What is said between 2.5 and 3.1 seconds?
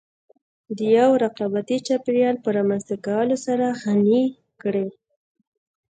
رامنځته